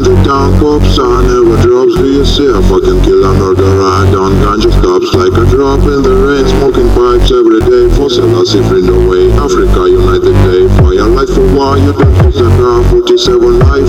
ganja 0.00 0.24
down 0.24 0.58
cops 0.60 0.98
I 0.98 1.22
never 1.28 1.60
drops. 1.60 1.94
For 1.96 2.06
yourself 2.06 2.64
I 2.72 2.80
can 2.80 3.02
kill 3.04 3.24
a 3.24 3.32
murderer 3.36 4.08
down 4.12 4.32
ganja 4.40 4.72
stops 4.72 5.12
like 5.12 5.36
a 5.36 5.44
drop 5.50 5.80
in 5.84 6.02
the 6.02 6.14
rain. 6.24 6.48
Smoking 6.48 6.88
pipes 6.96 7.28
every 7.30 7.60
day. 7.60 7.84
For 7.96 8.08
Selassie 8.08 8.64
friend 8.64 8.88
away. 8.88 9.28
Africa 9.36 9.88
united 9.88 10.36
day. 10.48 10.64
Fire 10.80 11.04
light 11.04 11.28
for 11.28 11.44
war 11.52 11.76
you 11.76 11.92
don't 11.92 12.16
use 12.24 12.40
a 12.40 12.48
car 12.56 12.82
47 12.88 13.58
life 13.60 13.88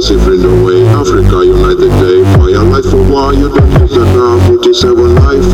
Cause 0.00 0.12
in 0.12 0.32
either 0.32 0.64
way, 0.64 0.88
Africa 0.88 1.44
United 1.44 1.92
day. 2.00 2.22
Why 2.38 2.48
life 2.72 2.88
for 2.88 3.04
why 3.04 3.32
you 3.32 3.52
don't 3.52 3.80
use 3.82 3.92
47 4.48 5.14
life 5.16 5.44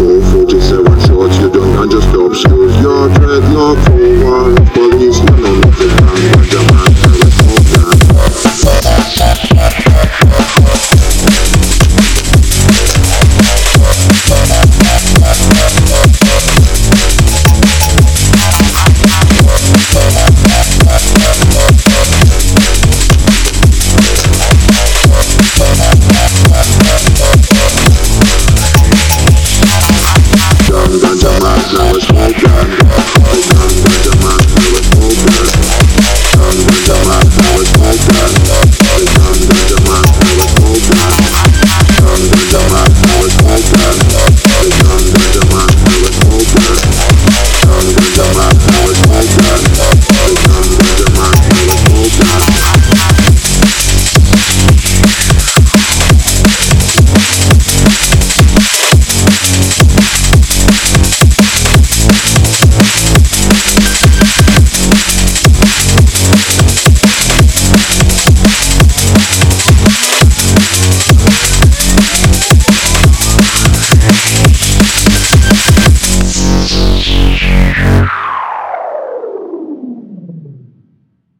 dun. 31.01 31.26